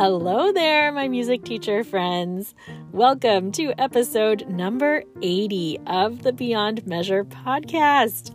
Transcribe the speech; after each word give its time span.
Hello 0.00 0.52
there, 0.52 0.92
my 0.92 1.08
music 1.08 1.42
teacher 1.42 1.82
friends. 1.82 2.54
Welcome 2.92 3.50
to 3.50 3.72
episode 3.80 4.48
number 4.48 5.02
80 5.22 5.80
of 5.88 6.22
the 6.22 6.32
Beyond 6.32 6.86
Measure 6.86 7.24
podcast. 7.24 8.32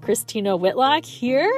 Christina 0.00 0.56
Whitlock 0.56 1.04
here, 1.04 1.48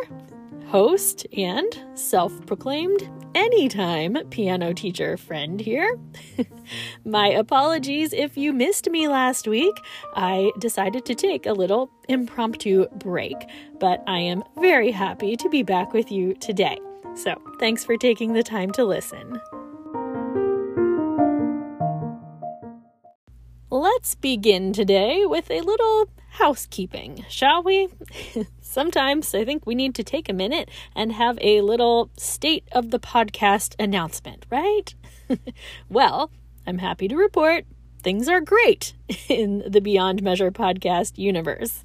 host 0.67 1.27
and 1.35 1.74
self 1.95 2.45
proclaimed 2.45 3.08
anytime 3.35 4.19
piano 4.29 4.74
teacher 4.74 5.17
friend 5.17 5.59
here. 5.59 5.99
My 7.07 7.29
apologies 7.29 8.13
if 8.13 8.37
you 8.37 8.53
missed 8.53 8.91
me 8.91 9.09
last 9.09 9.49
week. 9.49 9.75
I 10.15 10.53
decided 10.59 11.07
to 11.07 11.15
take 11.15 11.47
a 11.47 11.54
little 11.54 11.91
impromptu 12.11 12.88
break, 12.97 13.38
but 13.81 14.04
I 14.07 14.19
am 14.19 14.45
very 14.59 14.91
happy 14.91 15.35
to 15.35 15.49
be 15.49 15.63
back 15.63 15.95
with 15.95 16.12
you 16.12 16.34
today. 16.34 16.77
So, 17.16 17.34
thanks 17.59 17.83
for 17.83 17.97
taking 17.97 18.34
the 18.34 18.43
time 18.43 18.70
to 18.73 18.84
listen. 18.84 19.41
Let's 23.70 24.15
begin 24.15 24.74
today 24.74 25.24
with 25.24 25.51
a 25.51 25.62
little 25.62 26.10
housekeeping, 26.33 27.24
shall 27.30 27.62
we? 27.62 27.88
Sometimes 28.60 29.34
I 29.34 29.47
think 29.47 29.65
we 29.65 29.74
need 29.74 29.95
to 29.95 30.05
take 30.05 30.29
a 30.29 30.34
minute 30.34 30.71
and 30.95 31.10
have 31.12 31.38
a 31.41 31.62
little 31.62 32.10
state 32.19 32.69
of 32.73 32.91
the 32.91 32.98
podcast 33.01 33.74
announcement, 33.79 34.45
right? 34.51 34.95
well, 35.88 36.30
I'm 36.66 36.79
happy 36.79 37.09
to 37.09 37.16
report 37.16 37.65
things 38.02 38.29
are 38.29 38.41
great 38.41 38.95
in 39.29 39.65
the 39.66 39.80
Beyond 39.80 40.23
Measure 40.23 40.51
podcast 40.51 41.16
universe. 41.16 41.83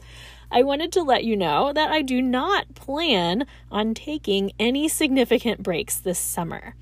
I 0.52 0.64
wanted 0.64 0.91
to 0.94 1.02
let 1.02 1.23
you 1.23 1.38
know 1.38 1.72
that 1.72 1.90
I 1.90 2.02
do 2.02 2.22
not 2.22 2.76
plan 2.76 3.46
on 3.72 3.94
taking 3.94 4.52
any 4.59 4.90
significant 4.90 5.64
breaks 5.64 5.98
this 5.98 6.20
summer. 6.20 6.76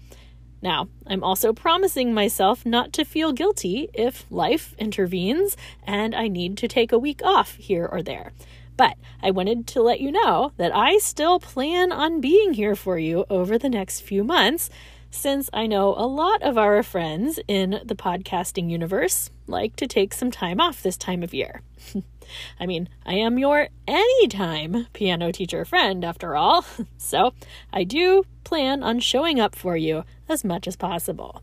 Now, 0.62 0.90
I'm 1.06 1.24
also 1.24 1.54
promising 1.54 2.14
myself 2.14 2.66
not 2.66 2.92
to 2.94 3.06
feel 3.06 3.32
guilty 3.32 3.90
if 3.94 4.26
life 4.30 4.74
intervenes 4.78 5.56
and 5.86 6.16
I 6.16 6.28
need 6.28 6.58
to 6.58 6.68
take 6.68 6.92
a 6.92 7.00
week 7.00 7.22
off 7.24 7.56
here 7.56 7.86
or 7.86 8.02
there. 8.02 8.34
But 8.76 8.98
I 9.22 9.32
wanted 9.32 9.68
to 9.68 9.82
let 9.82 10.02
you 10.02 10.12
know 10.12 10.52
that 10.58 10.76
I 10.76 10.98
still 10.98 11.40
plan 11.40 11.92
on 11.92 12.22
being 12.22 12.54
here 12.54 12.76
for 12.76 12.98
you 12.98 13.26
over 13.30 13.58
the 13.58 13.70
next 13.70 14.02
few 14.02 14.24
months, 14.24 14.70
since 15.12 15.50
I 15.54 15.68
know 15.68 15.94
a 15.96 16.06
lot 16.06 16.42
of 16.44 16.58
our 16.58 16.84
friends 16.84 17.40
in 17.48 17.82
the 17.84 17.96
podcasting 17.96 18.70
universe 18.70 19.30
like 19.48 19.76
to 19.78 19.88
take 19.88 20.14
some 20.14 20.32
time 20.32 20.60
off 20.60 20.84
this 20.84 20.98
time 20.98 21.24
of 21.24 21.34
year. 21.34 21.62
I 22.60 22.66
mean, 22.66 22.90
I 23.06 23.16
am 23.16 23.40
your 23.40 23.70
anytime 23.88 24.88
piano 24.94 25.32
teacher 25.32 25.66
friend, 25.66 26.06
after 26.06 26.36
all, 26.36 26.64
so 26.98 27.34
I 27.74 27.84
do 27.84 28.24
plan 28.44 28.84
on 28.84 29.00
showing 29.00 29.40
up 29.40 29.56
for 29.56 29.76
you 29.76 30.04
as 30.28 30.44
much 30.44 30.68
as 30.68 30.76
possible. 30.76 31.42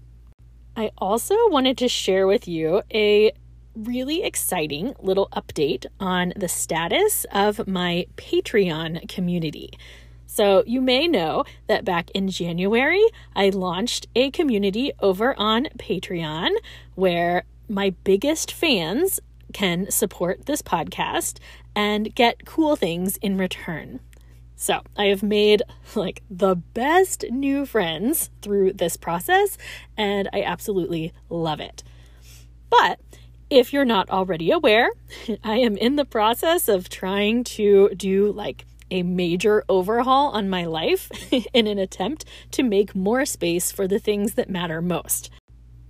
I 0.76 0.90
also 0.98 1.34
wanted 1.48 1.78
to 1.78 1.88
share 1.88 2.26
with 2.26 2.46
you 2.46 2.82
a 2.92 3.32
really 3.74 4.22
exciting 4.22 4.94
little 5.00 5.28
update 5.32 5.86
on 6.00 6.32
the 6.36 6.48
status 6.48 7.26
of 7.32 7.66
my 7.66 8.06
Patreon 8.16 9.08
community. 9.08 9.70
So, 10.26 10.64
you 10.66 10.80
may 10.80 11.06
know 11.06 11.44
that 11.66 11.84
back 11.84 12.10
in 12.10 12.28
January, 12.28 13.04
I 13.34 13.48
launched 13.50 14.06
a 14.14 14.30
community 14.30 14.92
over 15.00 15.38
on 15.38 15.68
Patreon 15.78 16.50
where 16.94 17.44
my 17.68 17.94
biggest 18.04 18.52
fans 18.52 19.20
can 19.52 19.90
support 19.90 20.46
this 20.46 20.62
podcast 20.62 21.38
and 21.74 22.14
get 22.14 22.44
cool 22.44 22.76
things 22.76 23.16
in 23.18 23.38
return. 23.38 24.00
So, 24.56 24.82
I 24.96 25.06
have 25.06 25.22
made 25.22 25.62
like 25.94 26.22
the 26.30 26.56
best 26.56 27.24
new 27.30 27.64
friends 27.64 28.30
through 28.42 28.74
this 28.74 28.96
process, 28.96 29.56
and 29.96 30.28
I 30.32 30.42
absolutely 30.42 31.12
love 31.30 31.60
it. 31.60 31.82
But 32.68 32.98
if 33.48 33.72
you're 33.72 33.84
not 33.84 34.10
already 34.10 34.50
aware, 34.50 34.90
I 35.44 35.58
am 35.58 35.76
in 35.76 35.96
the 35.96 36.04
process 36.04 36.68
of 36.68 36.88
trying 36.88 37.44
to 37.44 37.90
do 37.90 38.32
like 38.32 38.66
a 38.90 39.02
major 39.02 39.64
overhaul 39.68 40.30
on 40.30 40.48
my 40.48 40.64
life 40.64 41.10
in 41.52 41.66
an 41.66 41.78
attempt 41.78 42.24
to 42.52 42.62
make 42.62 42.94
more 42.94 43.24
space 43.24 43.72
for 43.72 43.86
the 43.86 43.98
things 43.98 44.34
that 44.34 44.50
matter 44.50 44.80
most 44.80 45.30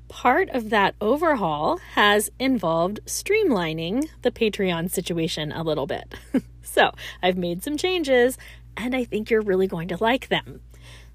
part 0.08 0.48
of 0.50 0.70
that 0.70 0.94
overhaul 1.00 1.78
has 1.94 2.30
involved 2.38 3.00
streamlining 3.06 4.08
the 4.22 4.30
Patreon 4.30 4.90
situation 4.90 5.52
a 5.52 5.62
little 5.62 5.86
bit. 5.86 6.14
so 6.62 6.92
I've 7.22 7.36
made 7.36 7.62
some 7.62 7.76
changes 7.76 8.38
and 8.76 8.94
I 8.94 9.04
think 9.04 9.30
you're 9.30 9.42
really 9.42 9.66
going 9.66 9.88
to 9.88 9.96
like 10.00 10.28
them. 10.28 10.60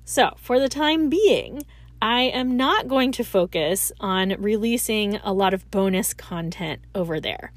So, 0.03 0.31
for 0.37 0.59
the 0.59 0.69
time 0.69 1.09
being, 1.09 1.63
I 2.01 2.21
am 2.21 2.57
not 2.57 2.87
going 2.87 3.11
to 3.13 3.23
focus 3.23 3.91
on 3.99 4.35
releasing 4.39 5.17
a 5.17 5.33
lot 5.33 5.53
of 5.53 5.69
bonus 5.69 6.13
content 6.13 6.81
over 6.95 7.19
there. 7.19 7.51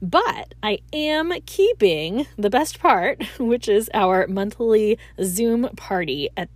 But 0.00 0.54
I 0.62 0.78
am 0.92 1.32
keeping 1.44 2.26
the 2.38 2.48
best 2.48 2.80
part, 2.80 3.22
which 3.38 3.68
is 3.68 3.90
our 3.92 4.26
monthly 4.26 4.98
Zoom 5.22 5.68
party 5.76 6.30
at 6.36 6.48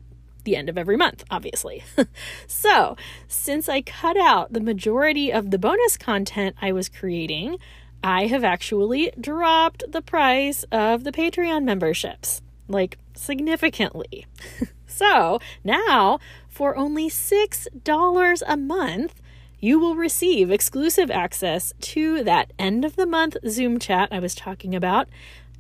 the 0.45 0.57
end 0.57 0.69
of 0.69 0.79
every 0.79 0.97
month, 0.97 1.25
obviously. 1.31 1.85
so, 2.47 2.97
since 3.29 3.69
I 3.69 3.83
cut 3.83 4.17
out 4.17 4.53
the 4.53 4.61
majority 4.61 5.33
of 5.33 5.51
the 5.51 5.59
bonus 5.59 5.99
content 5.99 6.57
I 6.63 6.73
was 6.73 6.89
creating, 6.89 7.59
I 8.03 8.27
have 8.27 8.45
actually 8.45 9.13
dropped 9.21 9.85
the 9.91 10.03
price 10.03 10.65
of 10.71 11.05
the 11.05 11.13
Patreon 11.13 11.65
memberships, 11.65 12.43
like 12.69 12.99
significantly. 13.15 14.27
so, 14.87 15.41
now 15.63 16.19
for 16.55 16.77
only 16.77 17.11
$6 17.11 18.43
a 18.47 18.57
month, 18.57 19.21
you 19.59 19.81
will 19.81 19.97
receive 19.97 20.53
exclusive 20.53 21.11
access 21.11 21.73
to 21.81 22.23
that 22.23 22.53
end 22.61 22.85
of 22.85 22.95
the 22.95 23.07
month 23.07 23.37
Zoom 23.49 23.81
chat 23.81 24.09
I 24.13 24.21
was 24.21 24.37
talking 24.37 24.73
about, 24.73 25.09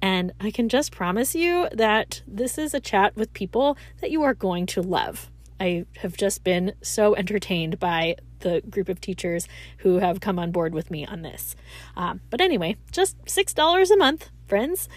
and 0.00 0.32
I 0.41 0.53
can 0.53 0.69
just 0.69 0.93
promise 0.93 1.34
you 1.34 1.69
that 1.72 2.22
this 2.28 2.59
is 2.59 2.75
a 2.75 2.81
chat 2.81 3.16
with 3.16 3.32
people 3.32 3.77
that 4.00 4.12
you 4.12 4.22
are 4.22 4.34
going 4.34 4.66
to 4.66 4.82
love. 4.82 5.31
I 5.59 5.84
have 5.97 6.16
just 6.16 6.44
been 6.44 6.75
so 6.81 7.16
entertained 7.16 7.81
by 7.81 8.15
the 8.41 8.62
group 8.71 8.88
of 8.88 9.00
teachers 9.00 9.49
who 9.78 9.99
have 9.99 10.21
come 10.21 10.38
on 10.38 10.53
board 10.53 10.75
with 10.75 10.93
me 10.93 11.05
on 11.05 11.22
this. 11.22 11.56
Um, 11.97 12.21
but 12.31 12.41
anyway, 12.41 12.76
just 12.93 13.19
$6 13.25 13.91
a 13.91 13.97
month, 13.97 14.31
friends. 14.47 14.88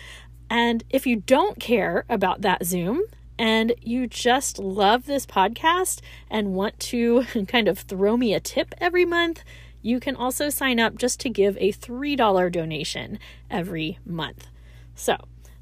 And 0.47 0.83
if 0.91 1.07
you 1.07 1.15
don't 1.15 1.59
care 1.59 2.05
about 2.07 2.41
that 2.41 2.65
Zoom 2.65 3.01
and 3.39 3.73
you 3.81 4.07
just 4.07 4.59
love 4.59 5.05
this 5.05 5.25
podcast 5.25 6.01
and 6.29 6.53
want 6.53 6.79
to 6.79 7.23
kind 7.47 7.67
of 7.67 7.79
throw 7.79 8.17
me 8.17 8.33
a 8.33 8.39
tip 8.39 8.73
every 8.79 9.05
month, 9.05 9.43
you 9.81 9.99
can 9.99 10.15
also 10.15 10.49
sign 10.49 10.79
up 10.79 10.97
just 10.97 11.19
to 11.21 11.29
give 11.29 11.57
a 11.57 11.71
$3 11.71 12.51
donation 12.51 13.19
every 13.49 13.99
month. 14.05 14.47
So, 14.95 15.15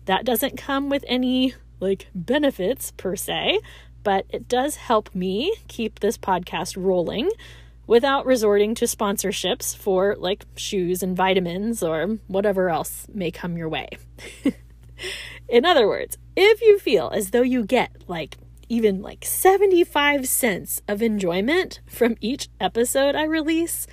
that 0.05 0.25
doesn't 0.25 0.57
come 0.57 0.89
with 0.89 1.03
any 1.07 1.55
like 1.79 2.07
benefits 2.15 2.91
per 2.91 3.15
se, 3.15 3.59
but 4.03 4.25
it 4.29 4.47
does 4.47 4.75
help 4.77 5.13
me 5.13 5.55
keep 5.67 5.99
this 5.99 6.17
podcast 6.17 6.75
rolling 6.77 7.29
without 7.87 8.25
resorting 8.25 8.73
to 8.75 8.85
sponsorships 8.85 9.75
for 9.75 10.15
like 10.17 10.45
shoes 10.55 11.03
and 11.03 11.15
vitamins 11.15 11.83
or 11.83 12.17
whatever 12.27 12.69
else 12.69 13.07
may 13.13 13.31
come 13.31 13.57
your 13.57 13.69
way. 13.69 13.89
In 15.55 15.63
other 15.63 15.87
words, 15.87 16.17
if 16.35 16.61
you 16.61 16.77
feel 16.77 17.09
as 17.13 17.29
though 17.29 17.41
you 17.41 17.63
get 17.63 18.09
like 18.09 18.35
even 18.67 19.01
like 19.01 19.23
75 19.23 20.27
cents 20.27 20.81
of 20.85 21.01
enjoyment 21.01 21.79
from 21.85 22.17
each 22.19 22.49
episode 22.59 23.15
I 23.15 23.23
release, 23.23 23.87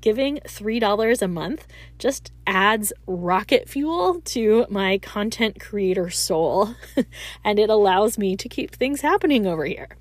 giving 0.00 0.38
$3 0.38 1.20
a 1.20 1.28
month 1.28 1.66
just 1.98 2.32
adds 2.46 2.94
rocket 3.06 3.68
fuel 3.68 4.22
to 4.22 4.64
my 4.70 4.96
content 4.96 5.60
creator 5.60 6.08
soul, 6.08 6.76
and 7.44 7.58
it 7.58 7.68
allows 7.68 8.16
me 8.16 8.34
to 8.34 8.48
keep 8.48 8.74
things 8.74 9.02
happening 9.02 9.46
over 9.46 9.66
here. 9.66 9.98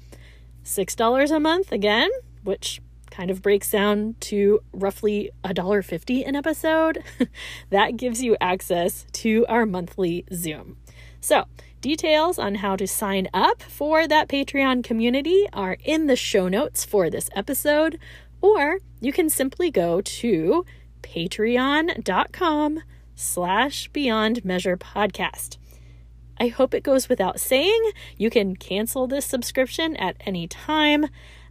$6 0.64 1.30
a 1.30 1.40
month 1.42 1.74
again, 1.74 2.10
which 2.46 2.80
kind 3.10 3.30
of 3.30 3.42
breaks 3.42 3.70
down 3.70 4.16
to 4.22 4.62
roughly 4.72 5.30
$1.50 5.44 6.26
an 6.26 6.38
episode. 6.38 7.04
that 7.70 7.98
gives 7.98 8.24
you 8.24 8.38
access 8.40 9.06
to 9.12 9.46
our 9.50 9.66
monthly 9.66 10.24
Zoom. 10.34 10.78
So, 11.22 11.46
details 11.82 12.38
on 12.40 12.56
how 12.56 12.76
to 12.76 12.88
sign 12.88 13.30
up 13.34 13.62
for 13.62 14.08
that 14.08 14.28
Patreon 14.28 14.84
community 14.84 15.48
are 15.54 15.78
in 15.84 16.08
the 16.08 16.16
show 16.16 16.48
notes 16.48 16.84
for 16.84 17.10
this 17.10 17.30
episode, 17.36 18.00
or 18.42 18.80
you 19.00 19.14
can 19.14 19.30
simply 19.30 19.70
go 19.70 20.02
to 20.02 20.66
patreon.com 21.04 22.82
slash 23.16 23.88
beyond 23.90 24.44
measure 24.44 24.78
podcast. 24.78 25.58
I 26.40 26.48
hope 26.48 26.74
it 26.74 26.84
goes 26.84 27.08
without 27.08 27.40
saying. 27.40 27.92
You 28.18 28.32
can 28.32 28.56
cancel 28.56 29.06
this 29.06 29.28
subscription 29.28 29.96
at 29.98 30.18
any 30.22 30.48
time. 30.48 31.06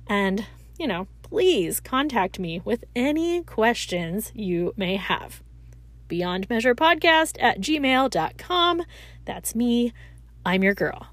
And, 0.09 0.47
you 0.81 0.89
know, 0.89 1.07
please 1.23 1.79
contact 1.79 2.41
me 2.41 2.61
with 2.65 2.85
any 2.97 3.45
questions 3.45 4.33
you 4.35 4.75
may 4.77 4.97
have. 4.97 5.43
Beyond 6.11 6.51
Measure 6.51 6.75
Podcast 6.75 7.37
at 7.41 7.61
gmail.com. 7.61 8.83
That's 9.25 9.55
me. 9.55 9.93
I'm 10.45 10.65
your 10.65 10.75
girl. 10.75 11.07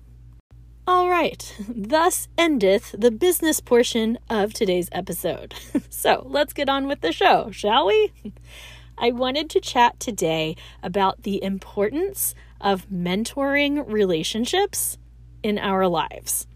All 0.88 1.08
right, 1.08 1.56
thus 1.70 2.28
endeth 2.38 2.96
the 2.98 3.12
business 3.12 3.60
portion 3.60 4.18
of 4.28 4.54
today's 4.54 4.90
episode. 4.92 5.54
so 5.90 6.26
let's 6.28 6.52
get 6.52 6.68
on 6.68 6.88
with 6.88 7.02
the 7.02 7.12
show, 7.12 7.52
shall 7.52 7.86
we? 7.86 8.12
I 8.98 9.12
wanted 9.12 9.52
to 9.52 9.62
chat 9.62 10.00
today 10.00 10.56
about 10.82 11.22
the 11.22 11.44
importance 11.44 12.34
of 12.60 12.90
mentoring 12.90 13.84
relationships 13.88 14.98
in 15.44 15.60
our 15.60 15.88
lives. 15.88 16.48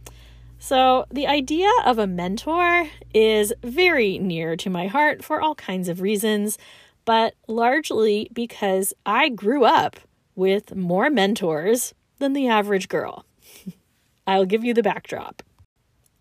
So, 0.58 1.06
the 1.12 1.28
idea 1.28 1.70
of 1.86 1.98
a 1.98 2.08
mentor 2.08 2.88
is 3.14 3.54
very 3.64 4.18
near 4.20 4.56
to 4.58 4.70
my 4.70 4.88
heart 4.88 5.24
for 5.24 5.42
all 5.42 5.56
kinds 5.56 5.90
of 5.90 6.02
reasons, 6.02 6.58
but 7.06 7.36
largely 7.48 8.30
because 8.34 8.94
I 9.06 9.30
grew 9.30 9.64
up 9.64 9.98
with 10.36 10.76
more 10.76 11.10
mentors 11.10 11.94
than 12.20 12.34
the 12.34 12.48
average 12.48 12.88
girl. 12.88 13.26
I'll 14.28 14.46
give 14.46 14.64
you 14.64 14.74
the 14.74 14.84
backdrop. 14.84 15.44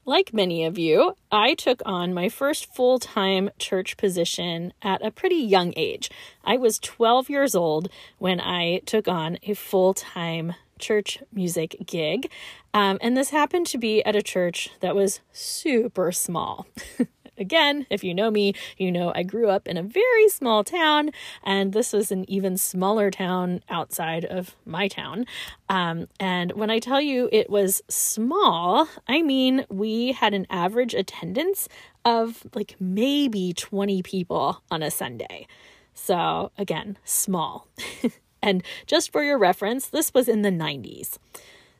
Like 0.07 0.33
many 0.33 0.65
of 0.65 0.79
you, 0.79 1.15
I 1.31 1.55
took 1.55 1.83
on 1.85 2.15
my 2.15 2.29
first 2.29 2.75
full 2.75 2.99
time 2.99 3.51
church 3.59 3.97
position 3.97 4.73
at 4.83 5.05
a 5.05 5.11
pretty 5.11 5.37
young 5.37 5.73
age. 5.77 6.11
I 6.43 6.57
was 6.57 6.79
12 6.79 7.29
years 7.31 7.55
old 7.55 7.89
when 8.19 8.41
I 8.41 8.81
took 8.87 9.07
on 9.07 9.39
a 9.43 9.55
full 9.55 9.95
time 9.95 10.55
church 10.79 11.23
music 11.31 11.77
gig. 11.87 12.31
Um, 12.73 12.99
and 13.03 13.17
this 13.17 13.31
happened 13.31 13.67
to 13.69 13.79
be 13.79 14.03
at 14.05 14.17
a 14.17 14.23
church 14.23 14.71
that 14.81 14.97
was 14.97 15.21
super 15.33 16.11
small. 16.11 16.67
Again, 17.41 17.87
if 17.91 18.05
you 18.05 18.15
know 18.15 18.31
me, 18.31 18.53
you 18.77 18.93
know 18.93 19.13
I 19.15 19.23
grew 19.23 19.49
up 19.49 19.67
in 19.67 19.77
a 19.77 19.83
very 19.83 20.29
small 20.29 20.63
town, 20.63 21.11
and 21.43 21.73
this 21.73 21.93
was 21.93 22.13
an 22.13 22.31
even 22.31 22.57
smaller 22.57 23.11
town 23.11 23.63
outside 23.69 24.27
of 24.27 24.55
my 24.67 24.87
town. 24.87 25.25
Um, 25.69 26.07
and 26.21 26.53
when 26.53 26.71
I 26.71 26.79
tell 26.79 27.01
you 27.01 27.29
it 27.33 27.49
was 27.49 27.83
small, 27.89 28.87
I 29.09 29.23
mean 29.23 29.65
we 29.71 30.13
had 30.13 30.35
an 30.35 30.47
average 30.51 30.95
attendance 30.95 31.67
of 32.05 32.47
like 32.55 32.77
maybe 32.79 33.53
20 33.55 34.03
people 34.03 34.63
on 34.71 34.83
a 34.83 34.91
Sunday. 34.91 35.47
So, 35.95 36.51
again, 36.57 36.99
small. 37.05 37.69
and 38.43 38.63
just 38.87 39.13
for 39.13 39.23
your 39.23 39.39
reference, 39.39 39.87
this 39.87 40.15
was 40.15 40.29
in 40.29 40.43
the 40.43 40.51
90s. 40.51 41.19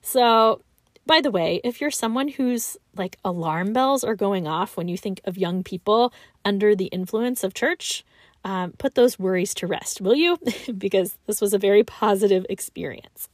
So, 0.03 0.63
by 1.07 1.21
the 1.21 1.31
way, 1.31 1.61
if 1.65 1.81
you're 1.81 1.91
someone 1.91 2.29
whose 2.29 2.77
like 2.97 3.17
alarm 3.25 3.73
bells 3.73 4.05
are 4.05 4.15
going 4.15 4.47
off 4.47 4.77
when 4.77 4.89
you 4.89 4.97
think 4.97 5.21
of 5.25 5.39
young 5.39 5.63
people 5.63 6.13
under 6.45 6.75
the 6.75 6.87
influence 6.87 7.43
of 7.43 7.55
church, 7.55 8.05
um, 8.45 8.73
put 8.79 8.95
those 8.95 9.19
worries 9.19 9.55
to 9.55 9.67
rest, 9.67 10.01
will 10.01 10.15
you? 10.15 10.39
because 10.79 11.17
this 11.27 11.41
was 11.41 11.53
a 11.53 11.59
very 11.59 11.85
positive 11.85 12.47
experience. 12.49 13.29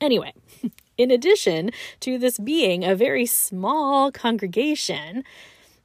Anyway, 0.00 0.32
in 0.98 1.10
addition 1.10 1.70
to 2.00 2.18
this 2.18 2.38
being 2.38 2.84
a 2.84 2.94
very 2.94 3.26
small 3.26 4.10
congregation, 4.10 5.24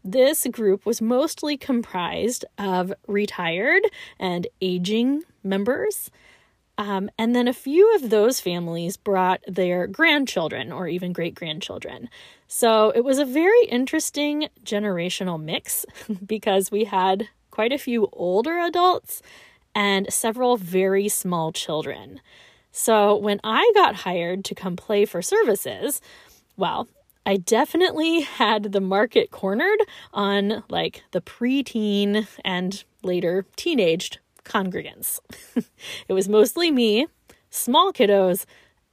this 0.04 0.46
group 0.52 0.86
was 0.86 1.02
mostly 1.02 1.58
comprised 1.58 2.46
of 2.58 2.94
retired 3.08 3.84
and 4.20 4.48
aging 4.62 5.24
members 5.44 6.12
um, 6.78 7.10
and 7.18 7.36
then 7.36 7.48
a 7.48 7.54
few 7.54 7.96
of 7.96 8.10
those 8.10 8.40
families 8.40 8.98
brought 8.98 9.42
their 9.48 9.88
grandchildren 9.88 10.72
or 10.72 10.88
even 10.88 11.14
great 11.14 11.36
grandchildren. 11.36 12.10
So 12.48 12.92
it 12.92 13.04
was 13.04 13.18
a 13.18 13.26
very 13.26 13.66
interesting 13.66 14.50
generational 14.64 15.42
mix 15.42 15.86
because 16.26 16.72
we 16.72 16.84
had 16.86 17.30
quite 17.52 17.72
a 17.72 17.78
few 17.78 18.10
older 18.12 18.58
adults 18.60 19.22
and 19.74 20.12
several 20.12 20.58
very 20.58 21.08
small 21.08 21.52
children. 21.52 22.20
So 22.72 23.16
when 23.16 23.40
I 23.44 23.72
got 23.74 23.96
hired 23.96 24.44
to 24.46 24.56
come 24.56 24.76
play 24.76 25.06
for 25.06 25.22
services, 25.22 26.02
well, 26.58 26.90
I 27.26 27.38
definitely 27.38 28.22
had 28.22 28.72
the 28.72 28.82
market 28.82 29.32
cornered 29.32 29.80
on 30.14 30.64
like 30.70 31.04
the 31.12 31.22
preteen 31.22 32.28
and 32.44 32.84
later 33.02 33.46
teenaged 33.56 34.20
congregants. 34.46 35.20
it 36.08 36.14
was 36.14 36.30
mostly 36.30 36.72
me, 36.72 37.08
small 37.50 37.92
kiddos, 37.92 38.46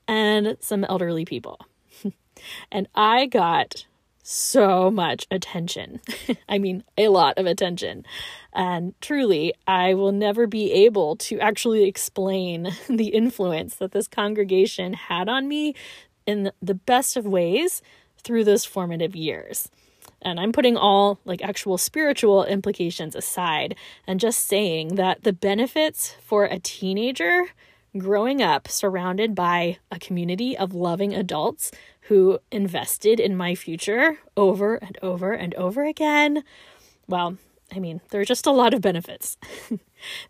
and 0.08 0.56
some 0.60 0.84
elderly 0.84 1.24
people. 1.24 1.60
and 2.72 2.88
I 2.94 3.26
got 3.26 3.86
so 4.22 4.90
much 4.90 5.26
attention. 5.30 6.00
I 6.48 6.58
mean, 6.58 6.84
a 6.96 7.08
lot 7.08 7.38
of 7.38 7.46
attention. 7.46 8.04
And 8.52 8.94
truly, 9.00 9.54
I 9.66 9.94
will 9.94 10.12
never 10.12 10.46
be 10.46 10.72
able 10.72 11.16
to 11.16 11.40
actually 11.40 11.84
explain 11.84 12.70
the 12.88 13.08
influence 13.08 13.76
that 13.76 13.92
this 13.92 14.08
congregation 14.08 14.92
had 14.94 15.28
on 15.28 15.48
me 15.48 15.74
in 16.26 16.52
the 16.60 16.74
best 16.74 17.16
of 17.16 17.26
ways 17.26 17.82
through 18.22 18.44
those 18.44 18.64
formative 18.64 19.16
years. 19.16 19.68
And 20.22 20.38
I'm 20.38 20.52
putting 20.52 20.76
all 20.76 21.18
like 21.24 21.42
actual 21.42 21.76
spiritual 21.78 22.44
implications 22.44 23.14
aside 23.14 23.74
and 24.06 24.20
just 24.20 24.46
saying 24.46 24.94
that 24.94 25.24
the 25.24 25.32
benefits 25.32 26.16
for 26.22 26.44
a 26.44 26.58
teenager 26.58 27.46
growing 27.98 28.40
up 28.40 28.68
surrounded 28.68 29.34
by 29.34 29.78
a 29.90 29.98
community 29.98 30.56
of 30.56 30.74
loving 30.74 31.14
adults 31.14 31.70
who 32.02 32.38
invested 32.50 33.20
in 33.20 33.36
my 33.36 33.54
future 33.54 34.18
over 34.36 34.76
and 34.76 34.98
over 35.02 35.32
and 35.32 35.54
over 35.56 35.84
again. 35.84 36.42
Well, 37.06 37.36
I 37.74 37.78
mean, 37.78 38.00
there 38.10 38.20
are 38.20 38.26
just 38.26 38.46
a 38.46 38.50
lot 38.50 38.74
of 38.74 38.80
benefits. 38.80 39.36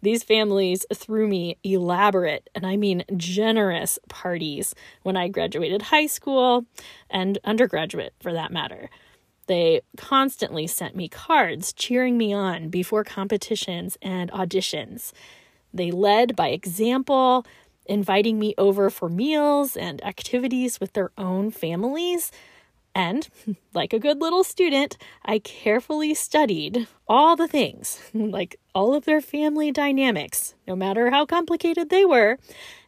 These 0.02 0.22
families 0.22 0.86
threw 0.94 1.26
me 1.26 1.56
elaborate, 1.64 2.48
and 2.54 2.66
I 2.66 2.76
mean 2.76 3.04
generous, 3.16 3.98
parties 4.08 4.74
when 5.02 5.16
I 5.16 5.28
graduated 5.28 5.82
high 5.82 6.06
school 6.06 6.66
and 7.10 7.38
undergraduate 7.44 8.14
for 8.20 8.32
that 8.32 8.52
matter. 8.52 8.90
They 9.52 9.82
constantly 9.98 10.66
sent 10.66 10.96
me 10.96 11.08
cards 11.08 11.74
cheering 11.74 12.16
me 12.16 12.32
on 12.32 12.70
before 12.70 13.04
competitions 13.04 13.98
and 14.00 14.32
auditions. 14.32 15.12
They 15.74 15.90
led 15.90 16.34
by 16.34 16.48
example, 16.48 17.44
inviting 17.84 18.38
me 18.38 18.54
over 18.56 18.88
for 18.88 19.10
meals 19.10 19.76
and 19.76 20.02
activities 20.06 20.80
with 20.80 20.94
their 20.94 21.10
own 21.18 21.50
families. 21.50 22.32
And, 22.94 23.28
like 23.74 23.92
a 23.92 23.98
good 23.98 24.22
little 24.22 24.42
student, 24.42 24.96
I 25.22 25.38
carefully 25.38 26.14
studied 26.14 26.88
all 27.06 27.36
the 27.36 27.46
things, 27.46 28.00
like 28.14 28.58
all 28.74 28.94
of 28.94 29.04
their 29.04 29.20
family 29.20 29.70
dynamics, 29.70 30.54
no 30.66 30.74
matter 30.74 31.10
how 31.10 31.26
complicated 31.26 31.90
they 31.90 32.06
were, 32.06 32.38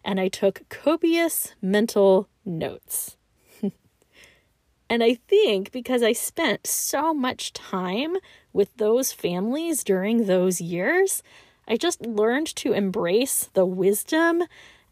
and 0.02 0.18
I 0.18 0.28
took 0.28 0.66
copious 0.70 1.54
mental 1.60 2.26
notes. 2.42 3.18
And 4.88 5.02
I 5.02 5.14
think 5.14 5.72
because 5.72 6.02
I 6.02 6.12
spent 6.12 6.66
so 6.66 7.14
much 7.14 7.52
time 7.52 8.16
with 8.52 8.76
those 8.76 9.12
families 9.12 9.82
during 9.82 10.26
those 10.26 10.60
years, 10.60 11.22
I 11.66 11.76
just 11.76 12.04
learned 12.04 12.54
to 12.56 12.72
embrace 12.72 13.48
the 13.54 13.64
wisdom 13.64 14.44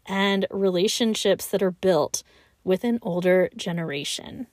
and 0.05 0.45
relationships 0.49 1.45
that 1.47 1.63
are 1.63 1.71
built 1.71 2.23
with 2.63 2.83
an 2.83 2.99
older 3.01 3.49
generation. 3.55 4.47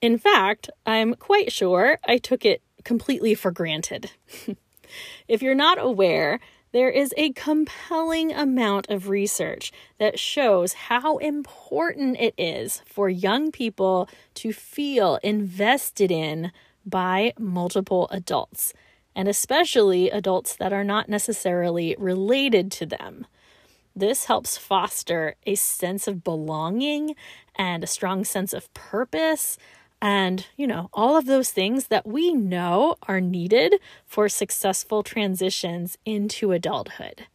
In 0.00 0.18
fact, 0.18 0.70
I'm 0.86 1.14
quite 1.14 1.52
sure 1.52 1.98
I 2.06 2.18
took 2.18 2.44
it 2.44 2.62
completely 2.84 3.34
for 3.34 3.50
granted. 3.50 4.12
if 5.28 5.42
you're 5.42 5.54
not 5.54 5.78
aware, 5.78 6.40
there 6.72 6.90
is 6.90 7.14
a 7.16 7.32
compelling 7.32 8.32
amount 8.32 8.88
of 8.90 9.08
research 9.08 9.72
that 9.98 10.18
shows 10.18 10.72
how 10.74 11.16
important 11.18 12.18
it 12.20 12.34
is 12.36 12.82
for 12.84 13.08
young 13.08 13.50
people 13.50 14.08
to 14.34 14.52
feel 14.52 15.18
invested 15.22 16.10
in 16.10 16.52
by 16.84 17.32
multiple 17.38 18.08
adults, 18.10 18.72
and 19.14 19.28
especially 19.28 20.10
adults 20.10 20.56
that 20.56 20.72
are 20.72 20.84
not 20.84 21.08
necessarily 21.08 21.96
related 21.98 22.70
to 22.72 22.86
them. 22.86 23.26
This 23.96 24.26
helps 24.26 24.56
foster 24.56 25.34
a 25.44 25.56
sense 25.56 26.06
of 26.06 26.22
belonging 26.22 27.16
and 27.56 27.82
a 27.82 27.88
strong 27.88 28.24
sense 28.24 28.52
of 28.52 28.72
purpose, 28.72 29.58
and, 30.00 30.46
you 30.56 30.66
know, 30.66 30.90
all 30.92 31.16
of 31.16 31.26
those 31.26 31.50
things 31.50 31.88
that 31.88 32.06
we 32.06 32.32
know 32.32 32.96
are 33.02 33.20
needed 33.20 33.74
for 34.06 34.28
successful 34.28 35.02
transitions 35.02 35.98
into 36.04 36.52
adulthood. 36.52 37.26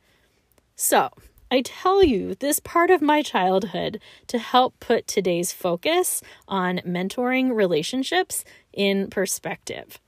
So, 0.75 1.09
I 1.51 1.61
tell 1.61 2.03
you 2.03 2.33
this 2.33 2.59
part 2.59 2.89
of 2.89 3.01
my 3.01 3.21
childhood 3.21 4.01
to 4.25 4.39
help 4.39 4.79
put 4.79 5.05
today's 5.05 5.51
focus 5.51 6.21
on 6.47 6.79
mentoring 6.79 7.53
relationships 7.53 8.43
in 8.71 9.09
perspective. 9.09 9.99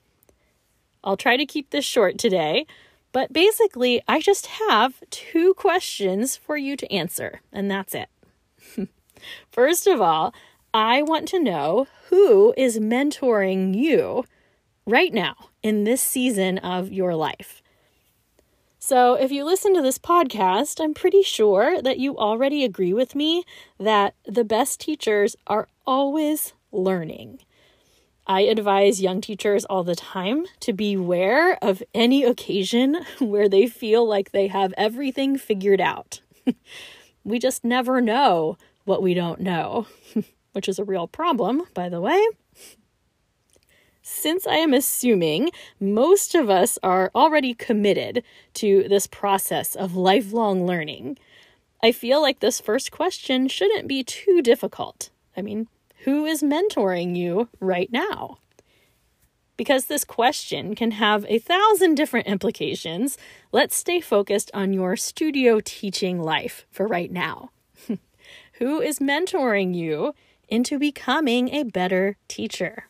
I'll 1.03 1.17
try 1.17 1.37
to 1.37 1.45
keep 1.45 1.69
this 1.69 1.85
short 1.85 2.17
today, 2.17 2.65
but 3.11 3.31
basically, 3.31 4.01
I 4.07 4.21
just 4.21 4.47
have 4.47 5.03
two 5.11 5.53
questions 5.53 6.35
for 6.35 6.57
you 6.57 6.75
to 6.77 6.91
answer, 6.91 7.41
and 7.53 7.69
that's 7.69 7.93
it. 7.93 8.09
First 9.51 9.85
of 9.85 10.01
all, 10.01 10.33
I 10.75 11.03
want 11.03 11.29
to 11.29 11.39
know 11.39 11.87
who 12.09 12.53
is 12.57 12.79
mentoring 12.79 13.73
you 13.73 14.25
right 14.85 15.13
now 15.13 15.35
in 15.63 15.85
this 15.85 16.01
season 16.01 16.57
of 16.57 16.91
your 16.91 17.15
life. 17.15 17.61
So, 18.77 19.13
if 19.13 19.31
you 19.31 19.45
listen 19.45 19.73
to 19.75 19.81
this 19.81 19.97
podcast, 19.97 20.83
I'm 20.83 20.93
pretty 20.93 21.23
sure 21.23 21.81
that 21.81 21.97
you 21.97 22.17
already 22.17 22.65
agree 22.65 22.91
with 22.91 23.15
me 23.15 23.45
that 23.79 24.15
the 24.25 24.43
best 24.43 24.81
teachers 24.81 25.37
are 25.47 25.69
always 25.87 26.51
learning. 26.73 27.39
I 28.27 28.41
advise 28.41 29.01
young 29.01 29.21
teachers 29.21 29.63
all 29.63 29.85
the 29.85 29.95
time 29.95 30.45
to 30.59 30.73
beware 30.73 31.57
of 31.63 31.83
any 31.93 32.25
occasion 32.25 32.97
where 33.19 33.47
they 33.47 33.67
feel 33.67 34.05
like 34.05 34.31
they 34.33 34.47
have 34.47 34.73
everything 34.77 35.37
figured 35.37 35.79
out. 35.79 36.19
we 37.23 37.39
just 37.39 37.63
never 37.63 38.01
know 38.01 38.57
what 38.83 39.01
we 39.01 39.13
don't 39.13 39.39
know, 39.39 39.87
which 40.55 40.69
is 40.69 40.79
a 40.79 40.85
real 40.85 41.05
problem, 41.05 41.63
by 41.73 41.89
the 41.89 42.01
way. 42.01 42.25
Since 44.01 44.47
I 44.47 44.55
am 44.55 44.73
assuming 44.73 45.49
most 45.79 46.33
of 46.33 46.49
us 46.49 46.79
are 46.81 47.11
already 47.13 47.53
committed 47.53 48.23
to 48.53 48.87
this 48.87 49.05
process 49.05 49.75
of 49.75 49.95
lifelong 49.95 50.65
learning, 50.65 51.17
I 51.83 51.91
feel 51.91 52.21
like 52.21 52.39
this 52.39 52.61
first 52.61 52.91
question 52.91 53.47
shouldn't 53.47 53.87
be 53.87 54.03
too 54.03 54.41
difficult. 54.41 55.09
I 55.35 55.41
mean, 55.41 55.67
who 56.03 56.25
is 56.25 56.41
mentoring 56.41 57.15
you 57.15 57.49
right 57.59 57.91
now? 57.91 58.37
Because 59.57 59.85
this 59.85 60.03
question 60.03 60.75
can 60.75 60.91
have 60.91 61.25
a 61.27 61.39
thousand 61.39 61.95
different 61.95 62.27
implications, 62.27 63.17
let's 63.51 63.75
stay 63.75 64.01
focused 64.01 64.51
on 64.53 64.71
your 64.71 64.95
studio 64.95 65.59
teaching 65.63 66.21
life 66.21 66.65
for 66.69 66.87
right 66.87 67.11
now. 67.11 67.49
Who 68.59 68.81
is 68.81 68.99
mentoring 68.99 69.73
you 69.73 70.13
into 70.49 70.79
becoming 70.79 71.49
a 71.49 71.63
better 71.63 72.17
teacher? 72.27 72.85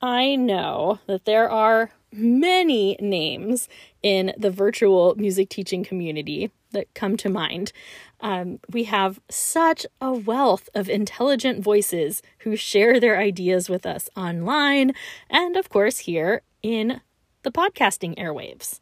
I 0.00 0.36
know 0.36 1.00
that 1.06 1.24
there 1.24 1.50
are 1.50 1.90
many 2.12 2.96
names 3.00 3.68
in 4.02 4.32
the 4.36 4.50
virtual 4.50 5.14
music 5.16 5.48
teaching 5.48 5.84
community 5.84 6.50
that 6.72 6.92
come 6.94 7.16
to 7.16 7.28
mind. 7.28 7.72
Um, 8.20 8.60
we 8.70 8.84
have 8.84 9.20
such 9.30 9.86
a 10.00 10.12
wealth 10.12 10.68
of 10.74 10.88
intelligent 10.88 11.62
voices 11.62 12.22
who 12.40 12.56
share 12.56 13.00
their 13.00 13.18
ideas 13.18 13.68
with 13.68 13.86
us 13.86 14.08
online 14.16 14.92
and, 15.30 15.56
of 15.56 15.68
course, 15.68 16.00
here 16.00 16.42
in 16.62 17.00
the 17.42 17.50
podcasting 17.50 18.16
airwaves. 18.18 18.80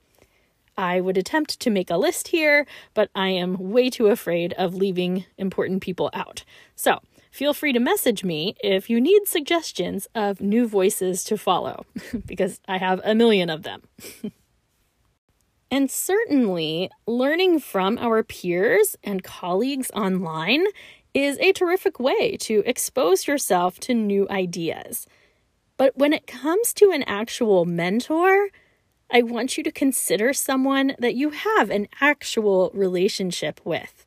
I 0.76 1.00
would 1.00 1.16
attempt 1.16 1.60
to 1.60 1.70
make 1.70 1.90
a 1.90 1.96
list 1.96 2.28
here, 2.28 2.66
but 2.94 3.10
I 3.14 3.28
am 3.28 3.70
way 3.70 3.90
too 3.90 4.08
afraid 4.08 4.52
of 4.54 4.74
leaving 4.74 5.24
important 5.38 5.82
people 5.82 6.10
out. 6.12 6.44
So 6.74 7.00
feel 7.34 7.52
free 7.52 7.72
to 7.72 7.80
message 7.80 8.22
me 8.22 8.54
if 8.62 8.88
you 8.88 9.00
need 9.00 9.26
suggestions 9.26 10.06
of 10.14 10.40
new 10.40 10.68
voices 10.68 11.24
to 11.24 11.36
follow, 11.36 11.84
because 12.26 12.60
I 12.68 12.78
have 12.78 13.00
a 13.04 13.14
million 13.14 13.50
of 13.50 13.64
them. 13.64 13.82
And 15.70 15.90
certainly, 15.90 16.88
learning 17.04 17.58
from 17.58 17.98
our 17.98 18.22
peers 18.22 18.96
and 19.02 19.24
colleagues 19.24 19.90
online 19.90 20.66
is 21.14 21.36
a 21.40 21.50
terrific 21.52 21.98
way 21.98 22.36
to 22.42 22.62
expose 22.64 23.26
yourself 23.26 23.80
to 23.80 23.94
new 23.94 24.28
ideas. 24.30 25.08
But 25.76 25.96
when 25.96 26.12
it 26.12 26.28
comes 26.28 26.72
to 26.74 26.92
an 26.92 27.02
actual 27.04 27.64
mentor, 27.64 28.50
I 29.10 29.22
want 29.22 29.58
you 29.58 29.64
to 29.64 29.72
consider 29.72 30.32
someone 30.32 30.94
that 31.00 31.16
you 31.16 31.30
have 31.30 31.70
an 31.70 31.88
actual 32.00 32.70
relationship 32.72 33.60
with. 33.64 34.06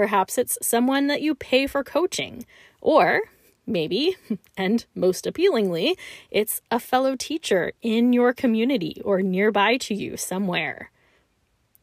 Perhaps 0.00 0.38
it's 0.38 0.56
someone 0.62 1.08
that 1.08 1.20
you 1.20 1.34
pay 1.34 1.66
for 1.66 1.84
coaching, 1.84 2.46
or 2.80 3.20
maybe, 3.66 4.16
and 4.56 4.86
most 4.94 5.26
appealingly, 5.26 5.94
it's 6.30 6.62
a 6.70 6.80
fellow 6.80 7.16
teacher 7.16 7.72
in 7.82 8.14
your 8.14 8.32
community 8.32 9.02
or 9.04 9.20
nearby 9.20 9.76
to 9.76 9.94
you 9.94 10.16
somewhere. 10.16 10.90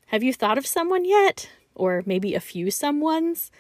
Have 0.08 0.24
you 0.24 0.34
thought 0.34 0.58
of 0.58 0.66
someone 0.66 1.06
yet? 1.06 1.48
Or 1.76 2.02
maybe 2.08 2.34
a 2.34 2.40
few 2.40 2.66
someones? 2.70 3.52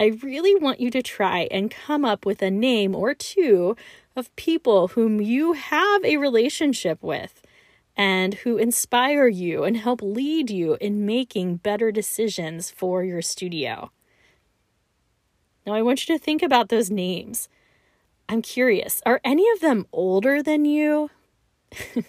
I 0.00 0.18
really 0.24 0.56
want 0.56 0.80
you 0.80 0.90
to 0.90 1.00
try 1.00 1.46
and 1.52 1.70
come 1.70 2.04
up 2.04 2.26
with 2.26 2.42
a 2.42 2.50
name 2.50 2.96
or 2.96 3.14
two 3.14 3.76
of 4.16 4.34
people 4.34 4.88
whom 4.88 5.20
you 5.20 5.52
have 5.52 6.04
a 6.04 6.16
relationship 6.16 7.00
with 7.00 7.40
and 7.96 8.34
who 8.34 8.56
inspire 8.56 9.28
you 9.28 9.64
and 9.64 9.76
help 9.76 10.02
lead 10.02 10.50
you 10.50 10.76
in 10.80 11.06
making 11.06 11.56
better 11.56 11.92
decisions 11.92 12.70
for 12.70 13.04
your 13.04 13.22
studio. 13.22 13.90
Now, 15.66 15.74
I 15.74 15.82
want 15.82 16.06
you 16.06 16.16
to 16.16 16.22
think 16.22 16.42
about 16.42 16.68
those 16.68 16.90
names. 16.90 17.48
I'm 18.28 18.42
curious, 18.42 19.00
are 19.06 19.20
any 19.24 19.48
of 19.50 19.60
them 19.60 19.86
older 19.92 20.42
than 20.42 20.64
you? 20.64 21.10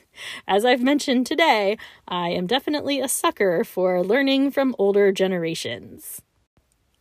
As 0.47 0.65
I've 0.65 0.81
mentioned 0.81 1.25
today, 1.25 1.77
I 2.07 2.29
am 2.29 2.47
definitely 2.47 2.99
a 2.99 3.07
sucker 3.07 3.63
for 3.63 4.03
learning 4.03 4.51
from 4.51 4.75
older 4.77 5.11
generations. 5.11 6.21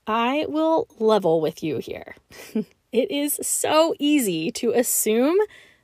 I 0.07 0.47
will 0.49 0.87
level 0.99 1.41
with 1.41 1.63
you 1.63 1.79
here. 1.79 2.17
it 2.93 3.11
is 3.11 3.39
so 3.43 3.95
easy 3.99 4.51
to 4.53 4.73
assume 4.73 5.39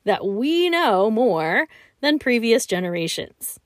that 0.05 0.27
we 0.27 0.69
know 0.71 1.11
more 1.11 1.67
than 2.01 2.19
previous 2.19 2.67
generations. 2.67 3.59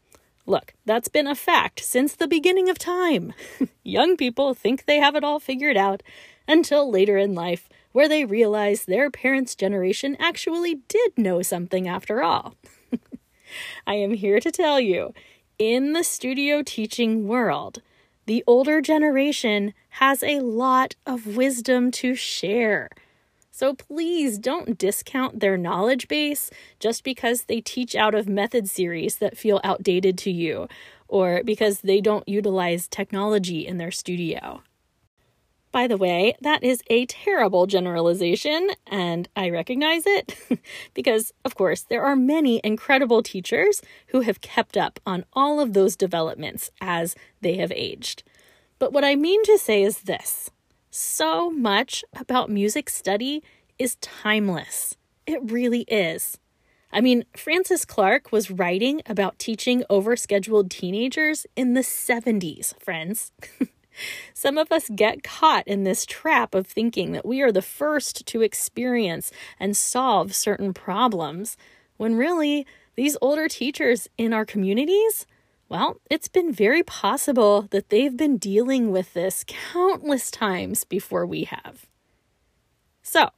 Look, 0.47 0.75
that's 0.85 1.09
been 1.09 1.27
a 1.27 1.35
fact 1.35 1.81
since 1.81 2.15
the 2.15 2.29
beginning 2.29 2.69
of 2.69 2.79
time. 2.79 3.33
Young 3.83 4.17
people 4.17 4.55
think 4.55 4.85
they 4.85 4.99
have 4.99 5.17
it 5.17 5.25
all 5.25 5.41
figured 5.41 5.77
out 5.77 6.03
until 6.47 6.91
later 6.91 7.17
in 7.17 7.35
life 7.35 7.69
where 7.93 8.09
they 8.09 8.25
realize 8.25 8.85
their 8.85 9.11
parents' 9.11 9.55
generation 9.55 10.17
actually 10.19 10.81
did 10.89 11.17
know 11.17 11.41
something 11.43 11.89
after 11.89 12.23
all. 12.23 12.57
I 13.87 13.95
am 13.95 14.13
here 14.15 14.41
to 14.41 14.51
tell 14.51 14.81
you 14.81 15.15
in 15.59 15.93
the 15.93 16.03
studio 16.03 16.63
teaching 16.63 17.29
world, 17.29 17.81
the 18.27 18.43
older 18.47 18.81
generation 18.81 19.73
has 19.91 20.23
a 20.23 20.41
lot 20.41 20.97
of 21.07 21.37
wisdom 21.37 21.91
to 21.93 22.15
share. 22.15 22.89
So 23.57 23.73
please 23.73 24.37
don't 24.37 24.77
discount 24.77 25.39
their 25.39 25.57
knowledge 25.57 26.09
base 26.09 26.51
just 26.81 27.05
because 27.05 27.45
they 27.45 27.61
teach 27.61 27.95
out 27.95 28.13
of 28.13 28.29
method 28.29 28.69
series 28.69 29.19
that 29.19 29.39
feel 29.39 29.61
outdated 29.63 30.19
to 30.19 30.33
you 30.33 30.67
or 31.07 31.41
because 31.45 31.83
they 31.83 32.01
don't 32.01 32.29
utilize 32.29 32.89
technology 32.89 33.65
in 33.65 33.77
their 33.77 33.93
studio. 33.93 34.65
By 35.71 35.87
the 35.87 35.97
way, 35.97 36.35
that 36.41 36.65
is 36.65 36.83
a 36.91 37.07
terrible 37.07 37.69
generalization, 37.69 38.71
and 38.89 39.29
I 39.37 39.51
recognize 39.51 40.03
it 40.05 40.37
because, 40.93 41.33
of 41.45 41.55
course, 41.55 41.83
there 41.83 42.03
are 42.03 42.17
many 42.17 42.61
incredible 42.65 43.23
teachers 43.23 43.81
who 44.09 44.23
have 44.23 44.41
kept 44.41 44.77
up 44.77 44.99
on 45.07 45.25
all 45.33 45.61
of 45.61 45.75
those 45.75 45.95
developments 45.95 46.73
as 46.81 47.15
they 47.41 47.59
have 47.59 47.71
aged. 47.71 48.25
But 48.81 48.93
what 48.93 49.05
I 49.05 49.15
mean 49.15 49.45
to 49.45 49.59
say 49.59 49.85
is 49.85 50.01
this 50.01 50.51
so 50.95 51.51
much 51.51 52.05
about 52.15 52.49
music 52.49 52.89
study 52.89 53.43
is 53.81 53.97
timeless. 53.97 54.97
It 55.27 55.41
really 55.51 55.81
is. 55.89 56.39
I 56.93 57.01
mean, 57.01 57.25
Frances 57.37 57.85
Clark 57.85 58.31
was 58.31 58.49
writing 58.49 59.03
about 59.07 59.41
teaching 59.41 59.83
overscheduled 59.91 60.71
teenagers 60.71 61.47
in 61.57 61.75
the 61.75 61.81
70s, 61.81 62.81
friends. 62.81 63.33
Some 64.35 64.57
of 64.57 64.71
us 64.71 64.89
get 64.95 65.25
caught 65.25 65.67
in 65.67 65.83
this 65.83 66.07
trap 66.07 66.55
of 66.55 66.65
thinking 66.65 67.11
that 67.11 67.27
we 67.27 67.43
are 67.43 67.51
the 67.51 67.61
first 67.61 68.25
to 68.27 68.43
experience 68.43 69.33
and 69.59 69.77
solve 69.77 70.33
certain 70.33 70.73
problems, 70.73 71.57
when 71.97 72.15
really, 72.15 72.69
these 72.95 73.17
older 73.21 73.49
teachers 73.49 74.09
in 74.17 74.33
our 74.33 74.45
communities, 74.45 75.27
well, 75.75 76.01
it's 76.09 76.29
been 76.29 76.53
very 76.53 76.85
possible 76.85 77.63
that 77.73 77.89
they've 77.89 78.17
been 78.17 78.37
dealing 78.37 78.93
with 78.93 79.13
this 79.13 79.45
countless 79.45 80.31
times 80.31 80.85
before 80.85 81.27
we 81.27 81.43
have. 81.43 81.87
So, 83.03 83.31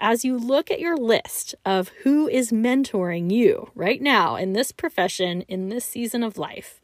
as 0.00 0.24
you 0.24 0.36
look 0.36 0.72
at 0.72 0.80
your 0.80 0.96
list 0.96 1.54
of 1.64 1.90
who 2.02 2.26
is 2.26 2.50
mentoring 2.50 3.30
you 3.30 3.70
right 3.76 4.02
now 4.02 4.34
in 4.34 4.54
this 4.54 4.72
profession, 4.72 5.42
in 5.42 5.68
this 5.68 5.84
season 5.84 6.24
of 6.24 6.36
life, 6.36 6.80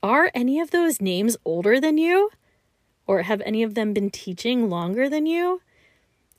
are 0.00 0.30
any 0.32 0.60
of 0.60 0.70
those 0.70 1.00
names 1.00 1.36
older 1.44 1.80
than 1.80 1.98
you? 1.98 2.30
Or 3.08 3.22
have 3.22 3.42
any 3.44 3.64
of 3.64 3.74
them 3.74 3.92
been 3.92 4.10
teaching 4.10 4.70
longer 4.70 5.08
than 5.08 5.26
you? 5.26 5.60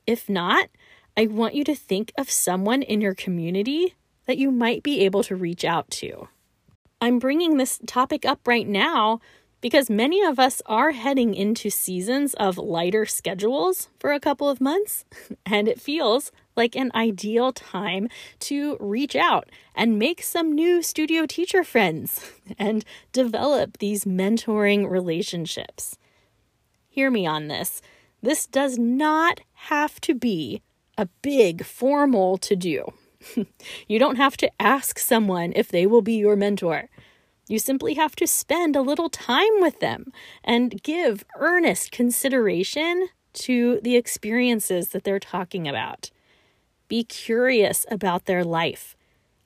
If 0.06 0.30
not, 0.30 0.70
I 1.14 1.26
want 1.26 1.54
you 1.54 1.64
to 1.64 1.74
think 1.74 2.10
of 2.16 2.30
someone 2.30 2.80
in 2.80 3.02
your 3.02 3.14
community 3.14 3.96
that 4.24 4.38
you 4.38 4.50
might 4.50 4.82
be 4.82 5.00
able 5.00 5.22
to 5.24 5.36
reach 5.36 5.62
out 5.62 5.90
to. 5.90 6.28
I'm 7.02 7.18
bringing 7.18 7.56
this 7.56 7.78
topic 7.86 8.24
up 8.24 8.46
right 8.46 8.66
now 8.66 9.20
because 9.60 9.90
many 9.90 10.22
of 10.22 10.38
us 10.38 10.62
are 10.66 10.92
heading 10.92 11.34
into 11.34 11.68
seasons 11.68 12.32
of 12.34 12.56
lighter 12.56 13.04
schedules 13.06 13.88
for 13.98 14.12
a 14.12 14.20
couple 14.20 14.48
of 14.48 14.60
months, 14.60 15.04
and 15.46 15.68
it 15.68 15.80
feels 15.80 16.32
like 16.56 16.76
an 16.76 16.90
ideal 16.94 17.52
time 17.52 18.08
to 18.40 18.76
reach 18.80 19.16
out 19.16 19.50
and 19.74 19.98
make 19.98 20.22
some 20.22 20.52
new 20.52 20.82
studio 20.82 21.26
teacher 21.26 21.64
friends 21.64 22.32
and 22.58 22.84
develop 23.12 23.78
these 23.78 24.04
mentoring 24.04 24.88
relationships 24.88 25.98
hear 26.92 27.10
me 27.10 27.26
on 27.26 27.48
this. 27.48 27.80
This 28.22 28.46
does 28.46 28.78
not 28.78 29.40
have 29.54 30.00
to 30.02 30.14
be 30.14 30.62
a 30.98 31.06
big 31.22 31.64
formal 31.64 32.36
to 32.38 32.54
do. 32.54 32.92
you 33.88 33.98
don't 33.98 34.16
have 34.16 34.36
to 34.38 34.50
ask 34.60 34.98
someone 34.98 35.52
if 35.54 35.68
they 35.68 35.86
will 35.86 36.02
be 36.02 36.14
your 36.14 36.36
mentor. 36.36 36.88
You 37.48 37.58
simply 37.58 37.94
have 37.94 38.16
to 38.16 38.26
spend 38.26 38.76
a 38.76 38.82
little 38.82 39.10
time 39.10 39.60
with 39.60 39.80
them 39.80 40.12
and 40.44 40.82
give 40.82 41.24
earnest 41.36 41.90
consideration 41.90 43.08
to 43.34 43.80
the 43.82 43.96
experiences 43.96 44.88
that 44.88 45.04
they're 45.04 45.18
talking 45.18 45.68
about. 45.68 46.10
Be 46.88 47.04
curious 47.04 47.86
about 47.90 48.26
their 48.26 48.44
life. 48.44 48.96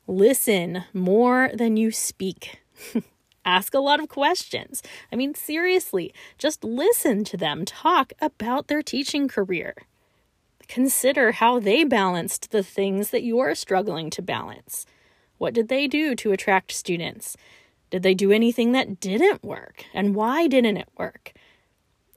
Listen 0.07 0.85
more 0.93 1.51
than 1.55 1.77
you 1.77 1.91
speak. 1.91 2.61
Ask 3.45 3.75
a 3.75 3.79
lot 3.79 4.01
of 4.01 4.09
questions. 4.09 4.83
I 5.13 5.17
mean, 5.17 5.35
seriously, 5.35 6.13
just 6.37 6.65
listen 6.65 7.25
to 7.25 7.37
them 7.37 7.65
talk 7.65 8.13
about 8.21 8.67
their 8.67 8.83
teaching 8.83 9.29
career. 9.29 9.75
Consider 10.69 11.33
how 11.33 11.61
they 11.61 11.85
balanced 11.85 12.51
the 12.51 12.63
things 12.63 13.11
that 13.11 13.23
you're 13.23 13.55
struggling 13.55 14.11
to 14.11 14.23
balance. 14.23 14.87
What 15.39 15.55
did 15.55 15.69
they 15.69 15.87
do 15.87 16.15
to 16.17 16.33
attract 16.33 16.73
students? 16.73 17.37
Did 17.91 18.03
they 18.03 18.15
do 18.15 18.33
anything 18.33 18.73
that 18.73 19.01
didn't 19.01 19.45
work? 19.45 19.85
And 19.95 20.15
why 20.15 20.49
didn't 20.49 20.77
it 20.77 20.89
work? 20.99 21.33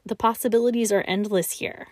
The 0.06 0.16
possibilities 0.16 0.92
are 0.92 1.04
endless 1.08 1.52
here. 1.52 1.90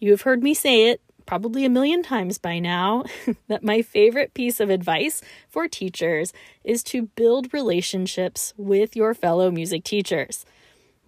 You 0.00 0.10
have 0.10 0.22
heard 0.22 0.42
me 0.42 0.54
say 0.54 0.88
it 0.90 1.00
probably 1.26 1.64
a 1.64 1.70
million 1.70 2.02
times 2.02 2.38
by 2.38 2.58
now 2.58 3.04
that 3.48 3.62
my 3.62 3.82
favorite 3.82 4.34
piece 4.34 4.58
of 4.58 4.70
advice 4.70 5.22
for 5.48 5.68
teachers 5.68 6.32
is 6.64 6.82
to 6.84 7.02
build 7.02 7.54
relationships 7.54 8.52
with 8.56 8.96
your 8.96 9.14
fellow 9.14 9.50
music 9.50 9.84
teachers. 9.84 10.44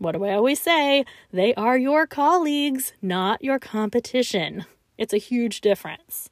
What 0.05 0.13
do 0.17 0.25
I 0.27 0.35
always 0.35 0.61
say? 0.61 1.07
They 1.33 1.55
are 1.55 1.79
your 1.79 2.07
colleagues, 2.07 2.93
not 3.01 3.43
your 3.43 3.59
competition. 3.59 4.67
It's 4.99 5.15
a 5.15 5.19
huge 5.19 5.63
difference. 5.63 6.29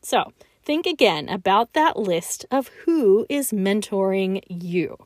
So, 0.00 0.32
think 0.62 0.86
again 0.86 1.28
about 1.28 1.72
that 1.72 1.96
list 1.96 2.46
of 2.52 2.68
who 2.84 3.26
is 3.28 3.50
mentoring 3.50 4.44
you. 4.46 4.96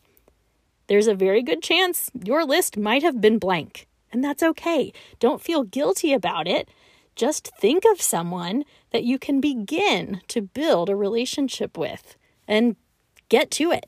There's 0.86 1.06
a 1.06 1.14
very 1.14 1.42
good 1.42 1.62
chance 1.62 2.10
your 2.22 2.44
list 2.44 2.76
might 2.76 3.02
have 3.02 3.22
been 3.22 3.38
blank, 3.38 3.88
and 4.12 4.22
that's 4.22 4.42
okay. 4.42 4.92
Don't 5.18 5.40
feel 5.40 5.62
guilty 5.62 6.12
about 6.12 6.46
it. 6.46 6.68
Just 7.16 7.52
think 7.58 7.84
of 7.90 8.02
someone 8.02 8.64
that 8.90 9.04
you 9.04 9.18
can 9.18 9.40
begin 9.40 10.20
to 10.28 10.42
build 10.42 10.90
a 10.90 10.94
relationship 10.94 11.78
with 11.78 12.16
and 12.46 12.76
get 13.30 13.50
to 13.52 13.72
it. 13.72 13.86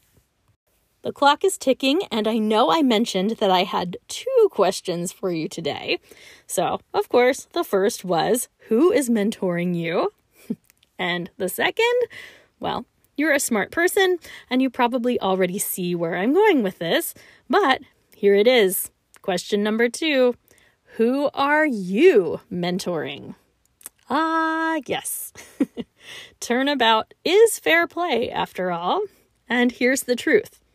The 1.06 1.12
clock 1.12 1.44
is 1.44 1.56
ticking, 1.56 2.02
and 2.10 2.26
I 2.26 2.38
know 2.38 2.72
I 2.72 2.82
mentioned 2.82 3.36
that 3.38 3.48
I 3.48 3.62
had 3.62 3.96
two 4.08 4.48
questions 4.50 5.12
for 5.12 5.30
you 5.30 5.48
today. 5.48 6.00
So, 6.48 6.80
of 6.92 7.08
course, 7.08 7.46
the 7.52 7.62
first 7.62 8.04
was 8.04 8.48
Who 8.66 8.90
is 8.90 9.08
mentoring 9.08 9.76
you? 9.76 10.12
and 10.98 11.30
the 11.36 11.48
second, 11.48 11.94
well, 12.58 12.86
you're 13.16 13.32
a 13.32 13.38
smart 13.38 13.70
person 13.70 14.18
and 14.50 14.60
you 14.60 14.68
probably 14.68 15.20
already 15.20 15.60
see 15.60 15.94
where 15.94 16.16
I'm 16.16 16.34
going 16.34 16.64
with 16.64 16.80
this, 16.80 17.14
but 17.48 17.82
here 18.16 18.34
it 18.34 18.48
is. 18.48 18.90
Question 19.22 19.62
number 19.62 19.88
two 19.88 20.34
Who 20.96 21.30
are 21.32 21.66
you 21.66 22.40
mentoring? 22.50 23.36
Ah, 24.10 24.80
yes. 24.86 25.32
Turnabout 26.40 27.14
is 27.24 27.60
fair 27.60 27.86
play, 27.86 28.28
after 28.28 28.72
all. 28.72 29.02
And 29.48 29.70
here's 29.70 30.02
the 30.02 30.16
truth 30.16 30.65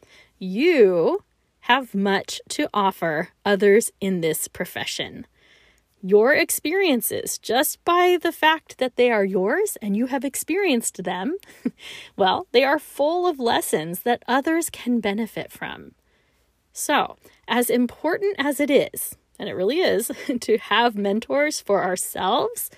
you 0.41 1.23
have 1.61 1.93
much 1.93 2.41
to 2.49 2.67
offer 2.73 3.29
others 3.45 3.91
in 4.01 4.21
this 4.21 4.47
profession. 4.47 5.27
Your 6.01 6.33
experiences, 6.33 7.37
just 7.37 7.83
by 7.85 8.17
the 8.19 8.31
fact 8.31 8.79
that 8.79 8.95
they 8.95 9.11
are 9.11 9.23
yours 9.23 9.77
and 9.83 9.95
you 9.95 10.07
have 10.07 10.25
experienced 10.25 11.03
them, 11.03 11.37
well, 12.17 12.47
they 12.51 12.63
are 12.63 12.79
full 12.79 13.27
of 13.27 13.39
lessons 13.39 13.99
that 13.99 14.23
others 14.27 14.71
can 14.71 14.99
benefit 14.99 15.51
from. 15.51 15.91
So, 16.73 17.17
as 17.47 17.69
important 17.69 18.35
as 18.39 18.59
it 18.59 18.71
is, 18.71 19.15
and 19.37 19.47
it 19.47 19.53
really 19.53 19.79
is, 19.79 20.11
to 20.41 20.57
have 20.57 20.95
mentors 20.95 21.61
for 21.61 21.83
ourselves, 21.83 22.71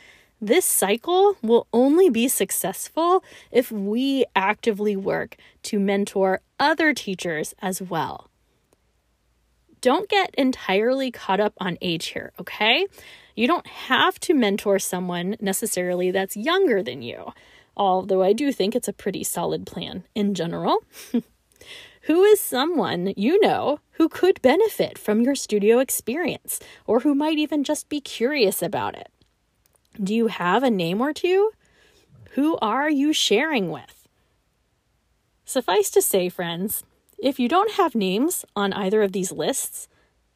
this 0.47 0.65
cycle 0.65 1.37
will 1.41 1.67
only 1.71 2.09
be 2.09 2.27
successful 2.27 3.23
if 3.49 3.71
we 3.71 4.25
actively 4.35 4.95
work 4.95 5.37
to 5.63 5.79
mentor 5.79 6.41
other 6.59 6.93
teachers 6.93 7.53
as 7.59 7.81
well. 7.81 8.29
Don't 9.79 10.09
get 10.09 10.35
entirely 10.35 11.11
caught 11.11 11.39
up 11.39 11.53
on 11.59 11.77
age 11.81 12.07
here, 12.07 12.33
okay? 12.39 12.87
You 13.35 13.47
don't 13.47 13.67
have 13.67 14.19
to 14.21 14.33
mentor 14.33 14.79
someone 14.79 15.37
necessarily 15.39 16.11
that's 16.11 16.35
younger 16.35 16.83
than 16.83 17.01
you, 17.01 17.31
although 17.77 18.21
I 18.21 18.33
do 18.33 18.51
think 18.51 18.75
it's 18.75 18.87
a 18.89 18.93
pretty 18.93 19.23
solid 19.23 19.65
plan 19.65 20.03
in 20.13 20.33
general. 20.33 20.79
who 22.01 22.23
is 22.23 22.41
someone 22.41 23.13
you 23.15 23.39
know 23.39 23.79
who 23.91 24.09
could 24.09 24.41
benefit 24.41 24.97
from 24.97 25.21
your 25.21 25.35
studio 25.35 25.79
experience 25.79 26.59
or 26.85 26.99
who 26.99 27.15
might 27.15 27.37
even 27.37 27.63
just 27.63 27.87
be 27.87 28.01
curious 28.01 28.61
about 28.61 28.95
it? 28.95 29.07
Do 30.01 30.15
you 30.15 30.27
have 30.27 30.63
a 30.63 30.71
name 30.71 31.01
or 31.01 31.13
two? 31.13 31.51
Who 32.31 32.57
are 32.57 32.89
you 32.89 33.13
sharing 33.13 33.69
with? 33.69 34.07
Suffice 35.45 35.91
to 35.91 36.01
say, 36.01 36.29
friends, 36.29 36.83
if 37.19 37.39
you 37.39 37.47
don't 37.47 37.73
have 37.73 37.93
names 37.93 38.43
on 38.55 38.73
either 38.73 39.03
of 39.03 39.11
these 39.11 39.31
lists, 39.31 39.87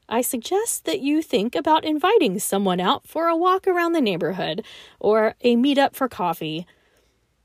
I 0.08 0.22
suggest 0.22 0.86
that 0.86 1.02
you 1.02 1.22
think 1.22 1.56
about 1.56 1.84
inviting 1.84 2.40
someone 2.40 2.80
out 2.80 3.08
for 3.08 3.28
a 3.28 3.36
walk 3.36 3.68
around 3.68 3.94
the 3.94 4.02
neighborhood 4.02 4.64
or 5.00 5.36
a 5.42 5.56
meetup 5.56 5.96
for 5.96 6.08
coffee. 6.08 6.68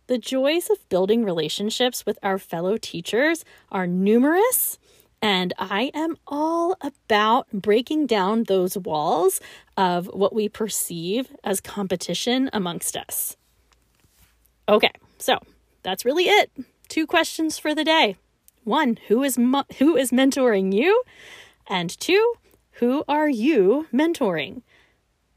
The 0.07 0.19
joys 0.19 0.69
of 0.69 0.89
building 0.89 1.25
relationships 1.25 2.05
with 2.05 2.19
our 2.23 2.39
fellow 2.39 2.77
teachers 2.77 3.45
are 3.71 3.87
numerous 3.87 4.79
and 5.23 5.55
I 5.57 5.93
am 5.95 6.17
all 6.27 6.77
about 6.81 7.47
breaking 7.53 8.07
down 8.07 8.45
those 8.45 8.77
walls 8.77 9.41
of 9.77 10.07
what 10.13 10.35
we 10.35 10.49
perceive 10.49 11.29
as 11.45 11.61
competition 11.61 12.51
amongst 12.53 12.97
us. 12.97 13.37
Okay, 14.69 14.91
so 15.19 15.39
that's 15.85 16.05
really 16.05 16.25
it. 16.25 16.51
Two 16.89 17.07
questions 17.07 17.59
for 17.59 17.75
the 17.75 17.85
day. 17.85 18.17
One, 18.65 18.99
who 19.09 19.23
is 19.23 19.39
mo- 19.39 19.65
who 19.79 19.97
is 19.97 20.11
mentoring 20.11 20.73
you? 20.73 21.03
And 21.69 21.89
two, 21.99 22.35
who 22.73 23.05
are 23.09 23.29
you 23.29 23.87
mentoring? 23.93 24.63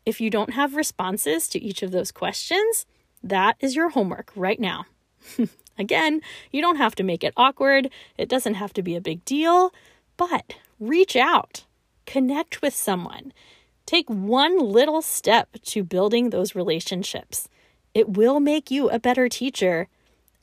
If 0.06 0.20
you 0.20 0.30
don't 0.30 0.54
have 0.54 0.76
responses 0.76 1.48
to 1.50 1.62
each 1.62 1.82
of 1.82 1.92
those 1.92 2.12
questions, 2.12 2.86
that 3.24 3.56
is 3.60 3.76
your 3.76 3.90
homework 3.90 4.32
right 4.36 4.60
now. 4.60 4.86
Again, 5.78 6.22
you 6.52 6.62
don't 6.62 6.78
have 6.78 6.96
to 6.96 7.04
make 7.04 7.24
it 7.24 7.34
awkward, 7.36 7.90
it 8.18 8.30
doesn't 8.30 8.56
have 8.56 8.74
to 8.74 8.82
be 8.82 8.96
a 8.96 9.02
big 9.02 9.26
deal, 9.26 9.74
but 10.18 10.56
reach 10.80 11.16
out, 11.16 11.66
connect 12.06 12.62
with 12.62 12.74
someone. 12.74 13.34
Take 13.86 14.10
one 14.10 14.58
little 14.58 15.02
step 15.02 15.50
to 15.66 15.84
building 15.84 16.30
those 16.30 16.56
relationships. 16.56 17.48
It 17.94 18.10
will 18.10 18.40
make 18.40 18.72
you 18.72 18.90
a 18.90 19.00
better 19.00 19.30
teacher 19.30 19.88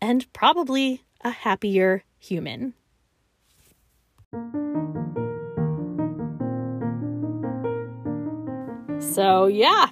and 0.00 0.30
probably 0.32 1.02
a 1.22 1.30
happier 1.30 2.04
human. 2.18 2.74
So, 9.00 9.46
yeah, 9.46 9.88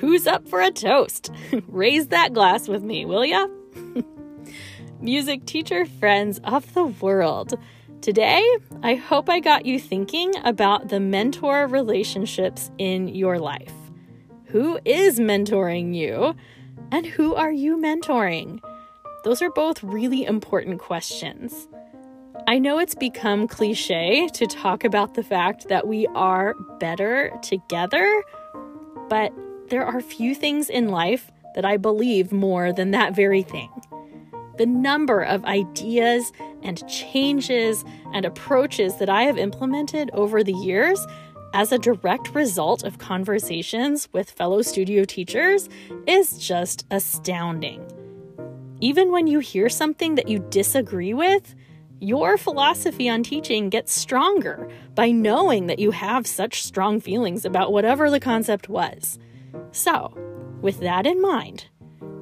who's 0.00 0.26
up 0.26 0.46
for 0.46 0.60
a 0.60 0.70
toast? 0.70 1.30
Raise 1.66 2.08
that 2.08 2.32
glass 2.32 2.68
with 2.68 2.82
me, 2.82 3.04
will 3.04 3.24
ya? 3.24 3.46
Music 5.02 5.44
teacher 5.46 5.84
friends 5.84 6.40
of 6.44 6.74
the 6.74 6.84
world. 6.84 7.58
Today, 8.02 8.48
I 8.84 8.94
hope 8.94 9.28
I 9.28 9.40
got 9.40 9.66
you 9.66 9.80
thinking 9.80 10.32
about 10.44 10.90
the 10.90 11.00
mentor 11.00 11.66
relationships 11.66 12.70
in 12.78 13.08
your 13.08 13.40
life. 13.40 13.74
Who 14.44 14.78
is 14.84 15.18
mentoring 15.18 15.92
you? 15.92 16.36
And 16.92 17.04
who 17.04 17.34
are 17.34 17.50
you 17.50 17.78
mentoring? 17.78 18.60
Those 19.24 19.42
are 19.42 19.50
both 19.50 19.82
really 19.82 20.24
important 20.24 20.78
questions. 20.78 21.66
I 22.46 22.60
know 22.60 22.78
it's 22.78 22.94
become 22.94 23.48
cliche 23.48 24.28
to 24.34 24.46
talk 24.46 24.84
about 24.84 25.14
the 25.14 25.24
fact 25.24 25.66
that 25.66 25.88
we 25.88 26.06
are 26.14 26.54
better 26.78 27.36
together, 27.42 28.22
but 29.08 29.32
there 29.68 29.84
are 29.84 30.00
few 30.00 30.36
things 30.36 30.70
in 30.70 30.90
life 30.90 31.32
that 31.56 31.64
I 31.64 31.76
believe 31.76 32.30
more 32.30 32.72
than 32.72 32.92
that 32.92 33.16
very 33.16 33.42
thing. 33.42 33.68
The 34.58 34.66
number 34.66 35.22
of 35.22 35.44
ideas 35.44 36.32
and 36.62 36.86
changes 36.88 37.84
and 38.12 38.24
approaches 38.24 38.96
that 38.96 39.08
I 39.08 39.22
have 39.22 39.38
implemented 39.38 40.10
over 40.12 40.44
the 40.44 40.52
years 40.52 41.04
as 41.54 41.72
a 41.72 41.78
direct 41.78 42.34
result 42.34 42.82
of 42.82 42.98
conversations 42.98 44.08
with 44.12 44.30
fellow 44.30 44.62
studio 44.62 45.04
teachers 45.04 45.68
is 46.06 46.38
just 46.38 46.86
astounding. 46.90 47.86
Even 48.80 49.12
when 49.12 49.26
you 49.26 49.38
hear 49.38 49.68
something 49.68 50.16
that 50.16 50.28
you 50.28 50.38
disagree 50.50 51.14
with, 51.14 51.54
your 52.00 52.36
philosophy 52.36 53.08
on 53.08 53.22
teaching 53.22 53.68
gets 53.68 53.92
stronger 53.92 54.68
by 54.96 55.12
knowing 55.12 55.68
that 55.68 55.78
you 55.78 55.92
have 55.92 56.26
such 56.26 56.64
strong 56.64 57.00
feelings 57.00 57.44
about 57.44 57.72
whatever 57.72 58.10
the 58.10 58.18
concept 58.18 58.68
was. 58.68 59.20
So, 59.70 60.12
with 60.60 60.80
that 60.80 61.06
in 61.06 61.22
mind, 61.22 61.66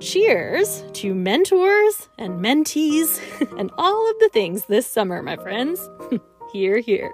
cheers 0.00 0.84
to 0.94 1.14
mentors 1.14 2.08
and 2.18 2.44
mentees 2.44 3.20
and 3.58 3.70
all 3.76 4.10
of 4.10 4.18
the 4.18 4.30
things 4.32 4.64
this 4.66 4.86
summer, 4.86 5.22
my 5.22 5.36
friends. 5.36 5.88
hear, 6.52 6.78
hear. 6.78 7.12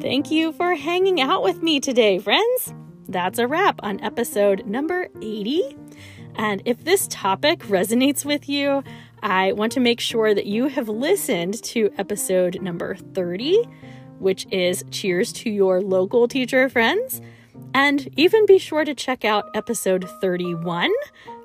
Thank 0.00 0.30
you 0.30 0.52
for 0.52 0.74
hanging 0.74 1.20
out 1.20 1.42
with 1.42 1.62
me 1.62 1.80
today, 1.80 2.18
friends. 2.18 2.72
That's 3.08 3.38
a 3.38 3.46
wrap 3.46 3.80
on 3.82 4.00
episode 4.00 4.64
number 4.64 5.08
80. 5.20 5.76
And 6.36 6.62
if 6.64 6.84
this 6.84 7.06
topic 7.08 7.60
resonates 7.64 8.24
with 8.24 8.48
you, 8.48 8.84
I 9.28 9.50
want 9.54 9.72
to 9.72 9.80
make 9.80 9.98
sure 9.98 10.34
that 10.34 10.46
you 10.46 10.68
have 10.68 10.88
listened 10.88 11.60
to 11.64 11.90
episode 11.98 12.62
number 12.62 12.94
30, 12.94 13.64
which 14.20 14.46
is 14.52 14.84
Cheers 14.92 15.32
to 15.32 15.50
Your 15.50 15.80
Local 15.80 16.28
Teacher 16.28 16.68
Friends. 16.68 17.20
And 17.74 18.08
even 18.16 18.46
be 18.46 18.58
sure 18.58 18.84
to 18.84 18.94
check 18.94 19.24
out 19.24 19.50
episode 19.52 20.08
31, 20.20 20.92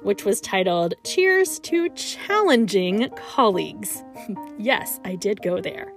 which 0.04 0.26
was 0.26 0.40
titled 0.42 0.94
Cheers 1.04 1.58
to 1.62 1.90
Challenging 1.96 3.10
Colleagues. 3.16 4.04
yes, 4.60 5.00
I 5.04 5.16
did 5.16 5.42
go 5.42 5.60
there. 5.60 5.92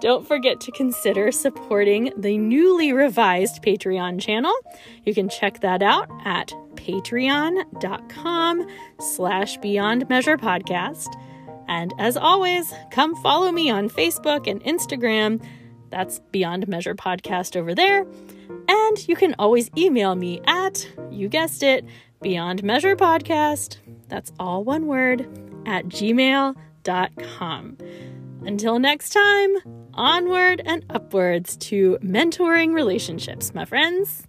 Don't 0.00 0.26
forget 0.26 0.60
to 0.60 0.72
consider 0.72 1.32
supporting 1.32 2.12
the 2.16 2.36
newly 2.38 2.92
revised 2.92 3.62
Patreon 3.62 4.20
channel. 4.20 4.54
You 5.04 5.14
can 5.14 5.28
check 5.28 5.60
that 5.60 5.82
out 5.82 6.10
at 6.24 6.52
patreon.com 6.74 8.66
slash 9.00 9.56
beyond 9.58 10.08
measure 10.08 10.36
podcast. 10.36 11.08
And 11.68 11.92
as 11.98 12.16
always, 12.16 12.72
come 12.90 13.16
follow 13.16 13.50
me 13.50 13.70
on 13.70 13.88
Facebook 13.88 14.46
and 14.46 14.62
Instagram. 14.62 15.42
That's 15.90 16.20
Beyond 16.30 16.68
Measure 16.68 16.94
Podcast 16.94 17.56
over 17.56 17.74
there. 17.74 18.06
And 18.68 19.08
you 19.08 19.16
can 19.16 19.34
always 19.38 19.70
email 19.76 20.14
me 20.14 20.40
at, 20.46 20.86
you 21.10 21.28
guessed 21.28 21.62
it, 21.62 21.84
Beyond 22.22 22.62
Measure 22.62 22.96
Podcast. 22.96 23.78
That's 24.08 24.32
all 24.38 24.64
one 24.64 24.86
word 24.86 25.22
at 25.66 25.86
gmail.com. 25.86 26.56
Until 28.46 28.78
next 28.78 29.10
time, 29.10 29.56
onward 29.94 30.62
and 30.64 30.86
upwards 30.88 31.56
to 31.56 31.98
mentoring 32.00 32.72
relationships, 32.72 33.52
my 33.52 33.64
friends. 33.64 34.22